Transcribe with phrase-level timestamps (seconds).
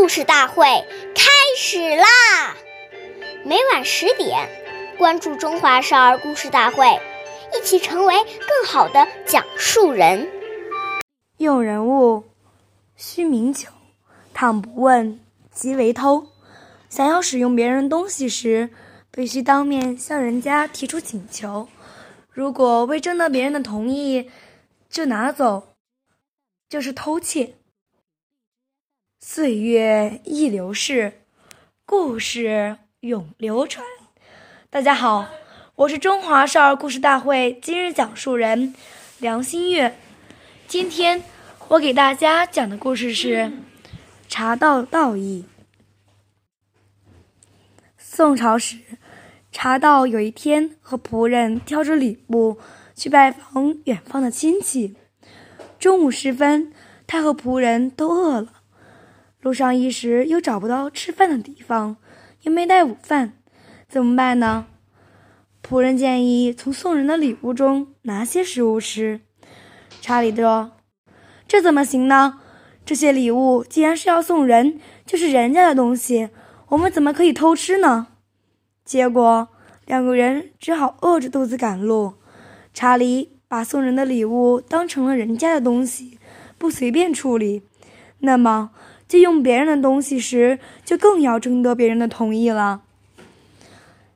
[0.00, 0.64] 故事大会
[1.14, 2.56] 开始啦！
[3.44, 4.48] 每晚十点，
[4.96, 6.86] 关注《中华少儿故事大会》，
[7.54, 10.26] 一起成为更好的讲述人。
[11.36, 12.24] 用人物：
[12.96, 13.70] 须明求。
[14.32, 15.20] 倘不问，
[15.52, 16.28] 即为偷。
[16.88, 18.70] 想要使用别人东西时，
[19.10, 21.68] 必须当面向人家提出请求。
[22.30, 24.30] 如果未征得别人的同意
[24.88, 25.74] 就拿走，
[26.70, 27.56] 就是偷窃。
[29.22, 31.12] 岁月易流逝，
[31.84, 33.84] 故事永流传。
[34.70, 35.28] 大家好，
[35.74, 38.74] 我是中华少儿故事大会今日讲述人
[39.18, 39.94] 梁新月。
[40.66, 41.22] 今天
[41.68, 43.52] 我给大家讲的故事是
[44.26, 45.44] 茶道道义。
[47.98, 48.78] 宋朝时，
[49.52, 52.56] 茶道有一天和仆人挑着礼物
[52.94, 54.96] 去拜访远方的亲戚。
[55.78, 56.72] 中午时分，
[57.06, 58.54] 他和仆人都饿了。
[59.40, 61.96] 路上一时又找不到吃饭的地方，
[62.42, 63.32] 又没带午饭，
[63.88, 64.66] 怎么办呢？
[65.62, 69.20] 仆人建议从送人的礼物中拿些食物吃。
[70.02, 70.72] 查理说
[71.48, 72.40] ：“这怎么行呢？
[72.84, 76.28] 这些礼物既然是要送人，就是人家的东西，
[76.68, 78.08] 我们怎么可以偷吃呢？”
[78.84, 79.48] 结果
[79.86, 82.14] 两个人只好饿着肚子赶路。
[82.74, 86.18] 查理把送人的礼物当成了人家的东西，
[86.58, 87.62] 不随便处理，
[88.18, 88.72] 那么。
[89.10, 92.82] 借用别人的东西时，就更要征得别人的同意了。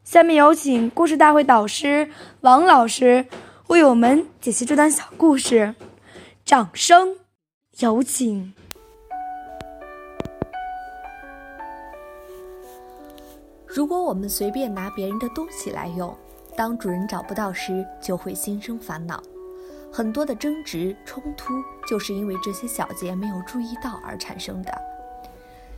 [0.04, 2.08] 下面有请故事大会导师
[2.42, 3.26] 王老师
[3.66, 5.74] 为我们解析这段小故事，
[6.44, 7.16] 掌声
[7.80, 8.54] 有请。
[13.66, 16.16] 如果我们随便拿别人的东西来用，
[16.56, 19.20] 当主人找不到时，就会心生烦恼。
[19.96, 21.54] 很多的争执冲突，
[21.88, 24.76] 就是因为这些小节没有注意到而产生的。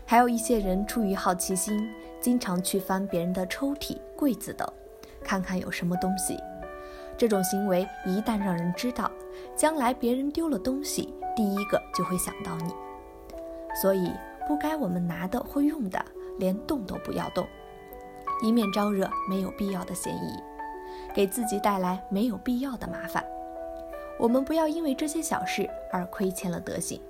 [0.06, 1.86] 还有一些人出于好奇心，
[2.18, 4.66] 经常去翻别人的抽屉、柜子等，
[5.22, 6.34] 看看有什么东西。
[7.18, 9.10] 这种行为一旦让人知道，
[9.54, 12.72] 将来别人丢了东西，第一个就会想到你。
[13.82, 14.10] 所以，
[14.48, 16.02] 不该我们拿的或用的，
[16.38, 17.46] 连动都不要动，
[18.42, 20.42] 以免招惹没有必要的嫌疑，
[21.14, 23.22] 给自己带来没有必要的麻烦。
[24.18, 27.00] 我们不要因为这些小事而亏欠了德行。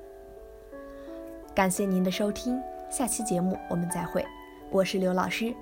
[1.55, 4.25] 感谢您的收听，下期节目我们再会。
[4.71, 5.55] 我是刘老师，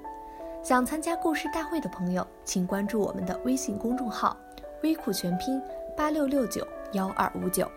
[0.62, 4.36] 想参加故事大会的朋友，请关注我们的微信公众号
[4.82, 5.60] “微库全拼
[5.94, 7.70] 八六六九幺二五九”。